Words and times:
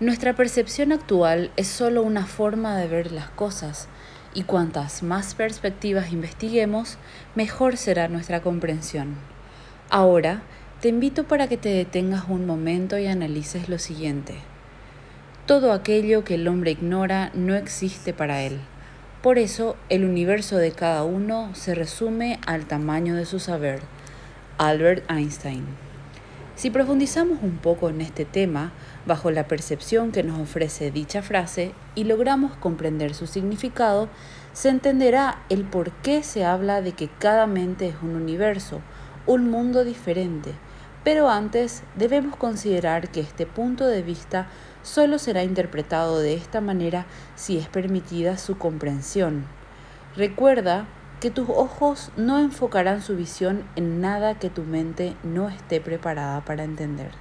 Nuestra 0.00 0.34
percepción 0.34 0.90
actual 0.90 1.52
es 1.56 1.68
solo 1.68 2.02
una 2.02 2.26
forma 2.26 2.76
de 2.76 2.88
ver 2.88 3.12
las 3.12 3.28
cosas 3.28 3.86
y 4.34 4.42
cuantas 4.42 5.04
más 5.04 5.36
perspectivas 5.36 6.12
investiguemos, 6.12 6.98
mejor 7.36 7.76
será 7.76 8.08
nuestra 8.08 8.42
comprensión. 8.42 9.14
Ahora, 9.90 10.42
te 10.80 10.88
invito 10.88 11.28
para 11.28 11.46
que 11.46 11.56
te 11.56 11.68
detengas 11.68 12.24
un 12.28 12.44
momento 12.44 12.98
y 12.98 13.06
analices 13.06 13.68
lo 13.68 13.78
siguiente. 13.78 14.34
Todo 15.46 15.72
aquello 15.72 16.24
que 16.24 16.34
el 16.34 16.48
hombre 16.48 16.72
ignora 16.72 17.30
no 17.32 17.54
existe 17.54 18.12
para 18.12 18.42
él. 18.42 18.58
Por 19.22 19.38
eso, 19.38 19.76
el 19.90 20.04
universo 20.04 20.56
de 20.56 20.72
cada 20.72 21.04
uno 21.04 21.54
se 21.54 21.72
resume 21.76 22.40
al 22.46 22.66
tamaño 22.66 23.14
de 23.14 23.26
su 23.26 23.38
saber. 23.38 23.80
Albert 24.58 25.08
Einstein. 25.08 25.64
Si 26.64 26.70
profundizamos 26.70 27.40
un 27.42 27.58
poco 27.58 27.90
en 27.90 28.00
este 28.00 28.24
tema, 28.24 28.72
bajo 29.04 29.30
la 29.30 29.46
percepción 29.46 30.12
que 30.12 30.22
nos 30.22 30.40
ofrece 30.40 30.90
dicha 30.90 31.20
frase 31.20 31.74
y 31.94 32.04
logramos 32.04 32.56
comprender 32.56 33.12
su 33.12 33.26
significado, 33.26 34.08
se 34.54 34.70
entenderá 34.70 35.42
el 35.50 35.64
por 35.64 35.92
qué 35.92 36.22
se 36.22 36.42
habla 36.46 36.80
de 36.80 36.92
que 36.92 37.10
cada 37.18 37.46
mente 37.46 37.88
es 37.88 37.96
un 38.00 38.16
universo, 38.16 38.80
un 39.26 39.50
mundo 39.50 39.84
diferente. 39.84 40.52
Pero 41.04 41.28
antes 41.28 41.82
debemos 41.96 42.34
considerar 42.34 43.10
que 43.10 43.20
este 43.20 43.44
punto 43.44 43.86
de 43.86 44.00
vista 44.00 44.46
solo 44.82 45.18
será 45.18 45.44
interpretado 45.44 46.18
de 46.18 46.32
esta 46.32 46.62
manera 46.62 47.04
si 47.36 47.58
es 47.58 47.68
permitida 47.68 48.38
su 48.38 48.56
comprensión. 48.56 49.44
Recuerda 50.16 50.86
que 51.24 51.30
tus 51.30 51.48
ojos 51.48 52.10
no 52.18 52.38
enfocarán 52.38 53.00
su 53.00 53.16
visión 53.16 53.64
en 53.76 54.02
nada 54.02 54.38
que 54.38 54.50
tu 54.50 54.62
mente 54.62 55.16
no 55.22 55.48
esté 55.48 55.80
preparada 55.80 56.42
para 56.42 56.64
entender. 56.64 57.12